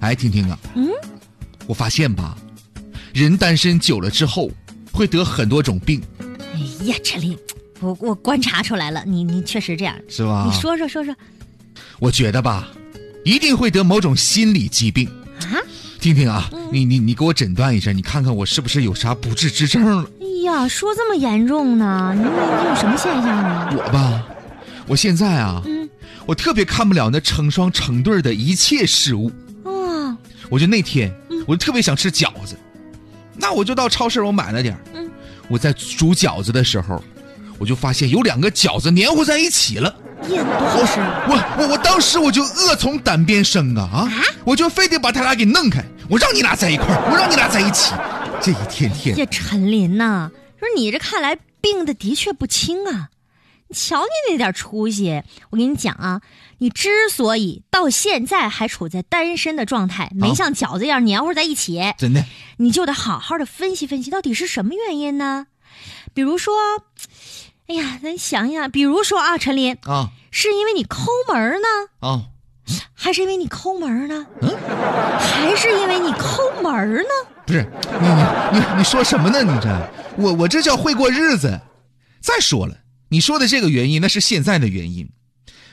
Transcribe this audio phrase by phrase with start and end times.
[0.00, 0.88] 哎，听听啊，嗯，
[1.66, 2.36] 我发现吧，
[3.12, 4.50] 人单身久了之后
[4.90, 6.02] 会得很多种病，
[6.54, 7.36] 哎呀，陈林，
[7.80, 10.50] 我我观察出来了，你你确实这样，是吧？
[10.50, 11.14] 你说说说说
[11.98, 12.68] 我觉得吧，
[13.24, 15.06] 一定会得某种心理疾病。
[15.40, 15.60] 啊？
[16.00, 20.10] 听听啊，你你你给我诊断一下，你看看我是不是有啥不治之症了？
[20.20, 22.14] 哎呀，说这么严重呢？
[22.16, 23.68] 你你你有什么现象呢？
[23.76, 24.26] 我吧，
[24.86, 25.86] 我现在啊，嗯
[26.24, 29.30] 我特别看不了那成双成对的一切事物。
[30.50, 32.56] 哦，我就那天，嗯我就特别想吃饺子，
[33.36, 35.10] 那我就到超市我买了点儿嗯
[35.48, 37.02] 我在煮饺子的时候，
[37.58, 39.94] 我就发现有两个饺子黏糊在一起了。
[40.22, 44.10] 我我我当时我就恶从胆边生啊啊！
[44.44, 47.94] 我就非得把他俩给弄开，我让你俩在一块儿，我让你俩在一起。
[48.40, 53.08] 这一天天，呀，陈林呐，说你这看来病的的确不轻啊。
[53.70, 56.20] 你瞧你那点出息，我跟你讲啊，
[56.58, 62.24] 你之所以到现在还处在单身的状态，没像饺子一样黏糊在一起，真的
[62.56, 65.46] 你就得好好的分析分析，到底是什么原因呢？
[66.12, 66.52] 比如说，
[67.68, 71.68] 哎呀，咱想想，比如说啊，陈林，啊是因为你抠门呢，
[72.00, 72.24] 啊！
[72.94, 74.26] 还是因为你抠门呢？
[74.42, 74.50] 嗯，
[75.18, 77.08] 还是因为你抠门呢？
[77.46, 77.64] 不是
[78.00, 79.42] 你你你你说什么呢？
[79.44, 81.60] 你这我我这叫会过日子。
[82.20, 82.76] 再说了，
[83.10, 85.08] 你说的这个原因那是现在的原因。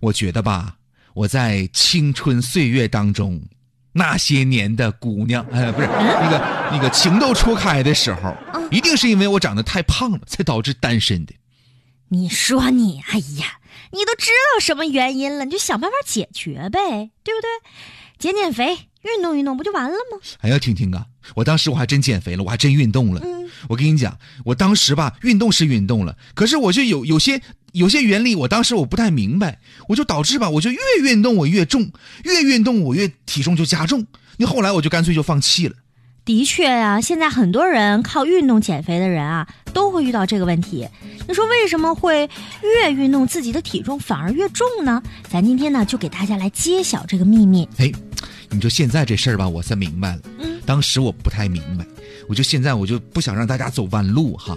[0.00, 0.76] 我觉得吧，
[1.14, 3.40] 我在青春岁月当中，
[3.92, 8.36] 那些年的姑娘，哎，不是那个那个情窦初开的时候，
[8.70, 11.34] 一定是因为我长得太胖了，才导致单身的。
[12.08, 13.60] 你说你，哎呀，
[13.92, 17.48] 你都知道什么原因了，你就想办法解决呗，对不对？
[18.18, 20.18] 减减肥，运动运动，不就完了吗？
[20.40, 23.20] 哎呀，听听啊，我当时我还真减肥了，我还真运动了。
[23.24, 31.90] 嗯我跟你讲，我当时吧，运动是运动了，可是我就有有些有些原理，我当时我不太明白，我就导致吧，我就越运动我越重，
[32.24, 34.06] 越运动我越体重就加重。
[34.38, 35.74] 那后来我就干脆就放弃了。
[36.24, 40.88] 的确呀、现在很多人靠运动减肥的人啊，都会遇到这个问题。
[41.28, 42.30] 你说为什么会
[42.62, 45.02] 越运动自己的体重反而越重呢？
[45.28, 47.68] 咱今天呢，就给大家来揭晓这个秘密。
[47.76, 47.92] 哎，
[48.48, 50.22] 你说现在这事儿吧，我才明白了。
[50.60, 51.86] 嗯，当时我不太明白，
[52.28, 54.56] 我就现在我就不想让大家走弯路哈。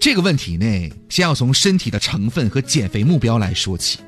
[0.00, 3.98] 这个问题呢，先要从身体的成分和减肥目标来说起。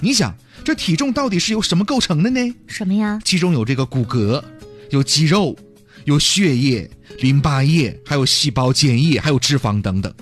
[0.00, 0.34] 你想，
[0.64, 2.54] 这体重到底是由什么构成的呢？
[2.66, 3.20] 什么呀？
[3.24, 4.42] 其中有这个骨骼，
[4.90, 5.56] 有肌肉，
[6.04, 10.12] 有血液、淋巴液，还有细胞间液，还有脂肪等等。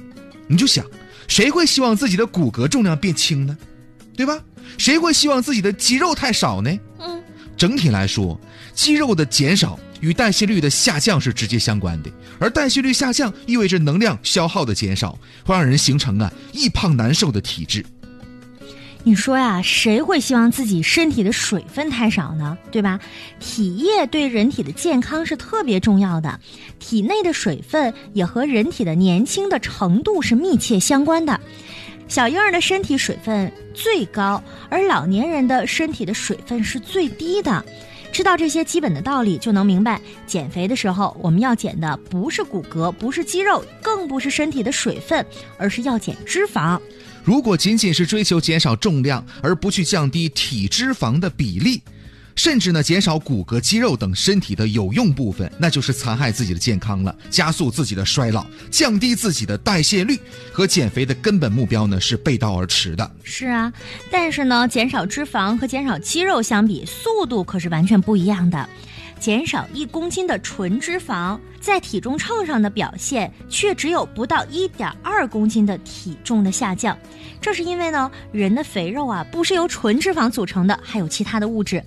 [0.46, 0.84] 你就想，
[1.26, 3.56] 谁会希望自己的骨骼重量变轻呢？
[4.16, 4.38] 对吧？
[4.78, 6.70] 谁会希望自己的肌肉太少呢？
[6.98, 7.22] 嗯，
[7.56, 8.38] 整体来说，
[8.74, 17.82] 肌肉的减少与代谢率的下降是直接相关的，而代谢率下降意味着能量消耗的减少，会让人形成啊易胖难受的体质。
[19.04, 22.56] 你说呀，谁会希望自己身体的水分太少呢？
[22.70, 23.00] 对吧？
[23.40, 26.38] 体液对人体的健康是特别重要的，
[26.78, 31.40] 体内的水分也和人体的年轻的程度是密切相关的。
[32.06, 37.64] 小婴儿的身体水分最高，而老年人的身体的水分是最低的。
[38.12, 45.24] 知道这些基本的道理，就能明白，减肥的时候我们要减的不是骨骼，不是肌肉，更不是身体的水分，
[45.56, 46.78] 而是要减脂肪。
[47.24, 51.80] 如果仅仅是追求减少重量，而不去降低体脂肪的比例，
[52.34, 60.18] 甚至呢减少骨骼、肌肉等身体的有用部分，那就是残害自己的健康了，加速自己的衰老，降低自己的代谢率，
[60.52, 63.10] 和减肥的根本目标呢是背道而驰的。
[63.22, 63.72] 是啊，
[64.10, 68.68] 但是呢，减少脂肪和减少肌肉相比，速度可是完全不一样的。
[69.22, 76.98] 减少一公斤的纯脂肪，在体重秤上的表现却只有不到一点二公斤的体重的下降。
[77.40, 81.80] 这是因为呢，人的肥肉啊不是由纯脂肪组成的，还有其他的物质。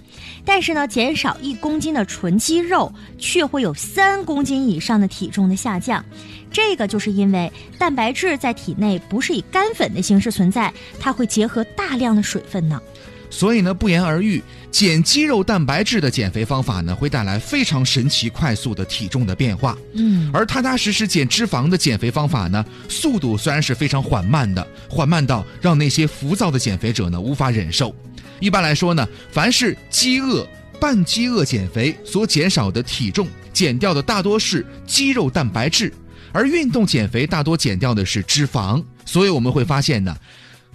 [0.46, 6.02] 但是呢，减少一公斤的纯肌肉，却会有三公斤以上的体重的下降。
[6.50, 12.82] 这个就是因为蛋白质在体内不是以干粉的形式存在，它会结合大量的水分呢。
[13.30, 14.42] 所以呢，不言而喻，
[14.72, 19.78] 减肌肉蛋白质的减肥方法呢，会带来非常神奇、快速的体重的变化。
[19.94, 27.94] 嗯，而踏踏实实减脂肪的减肥方法呢，速度虽然是非常缓慢的，缓慢到让那些浮躁的减肥者呢无法忍受。
[28.40, 30.48] 一般来说呢，凡是饥饿、
[30.80, 35.92] 半饥饿减肥所减少的体重，减掉的大多是肌肉蛋白质，
[36.32, 38.84] 而运动减肥大多减掉的是脂肪。
[39.06, 40.18] 所以我们会发现呢，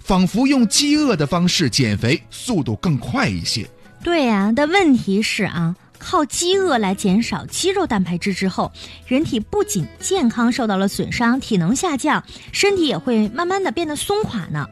[0.03, 3.67] 仿佛用饥饿的方式减肥，速度更快一些。
[4.03, 8.71] 对呀、但问题是啊，靠饥饿来减少肌肉蛋白质之后，
[9.05, 14.67] 人体不仅健康受到了损伤，体能下降，身体也会慢慢的变得松垮呢。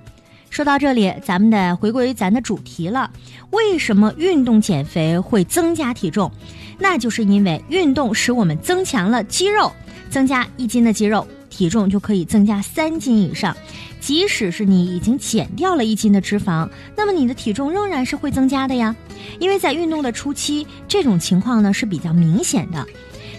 [0.49, 3.11] 说到这里，咱们得回归咱的主题了。
[3.51, 6.31] 为什么运动减肥会增加体重？
[6.79, 9.71] 那就是因为运动使我们增强了肌肉，
[10.09, 13.55] 增加一斤的肌肉，体重就可以增加三斤以上。
[13.99, 18.95] 即使是你已经减掉了一斤的脂肪，那么你的体重仍然是会增加的呀。
[19.39, 22.85] 因为在运动的初期，这种情况呢是比较明显的。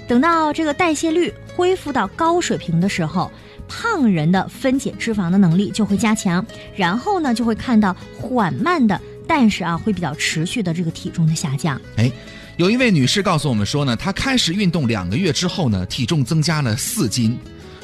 [0.07, 3.31] 等到这个代谢率恢复到高水平的时候，
[3.69, 11.81] 胖人的分解脂肪的能力就会加强，然后呢就会看到缓慢的，但是啊会比较持续的这个体重的下降。
[11.97, 12.11] 哎，
[12.57, 17.39] 有一位女士告诉我们说呢，她开始运动两个月之后呢，体重增加了四斤，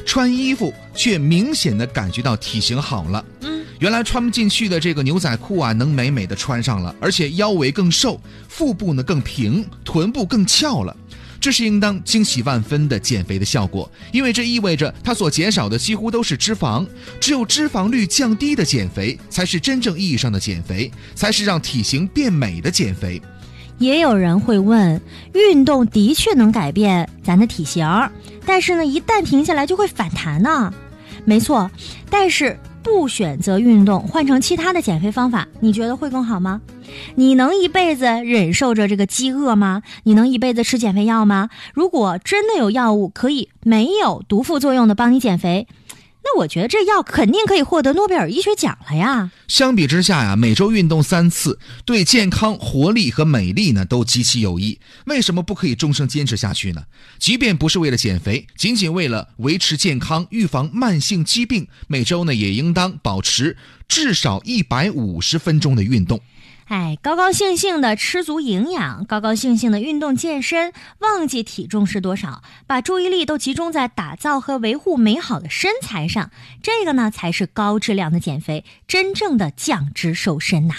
[0.06, 3.22] 穿衣服却明显的感觉到体型好了。
[3.40, 8.18] 嗯，原来穿不进去的这个牛仔裤啊，能美美的穿上了，而且腰围更瘦，
[8.48, 10.96] 腹部呢更平，臀部更翘了。
[11.38, 16.86] 这是应当惊喜万分的减肥的效果，因为这意味着它所减少的几乎都是脂肪。
[17.20, 23.20] 只有脂肪率降低的减肥，才是真正意义上的减肥，才是让体型变美的减肥。
[23.78, 25.00] 也有人会问，
[25.34, 27.86] 运动的确能改变咱的体型，
[28.44, 30.72] 但是呢，一旦停下来就会反弹呢。
[31.24, 31.70] 没错，
[32.08, 36.60] 但是不选择运动，换成其他的减肥方法，你觉得会更好吗？
[37.16, 39.82] 你能一辈子忍受着这个饥饿吗？
[40.04, 41.50] 你能一辈子吃减肥药吗？
[41.74, 45.66] 如果真的有药物可以没有毒副作用的帮你减肥，
[46.26, 49.30] 那我觉得这药肯定可以获得诺贝尔医学奖了呀。
[49.46, 54.80] 相比之下呀，每周运动三次，对健康、活力和美丽呢都极其有益。
[55.04, 56.82] 为什么不可以终生坚持下去呢？
[57.20, 63.56] 即便不是为了减肥，仅仅为了维持健康、预防慢性疾病，每周呢也应当保持
[63.86, 66.20] 至少一百五十分钟的运动。
[66.68, 80.74] 哎，高高兴兴的吃足营养，高高兴兴的运动健身，忘记体重是多少，把注意力都集中在打造和维护美好的身材上，这个呢才是高质量的减肥，真正的降脂瘦身呐。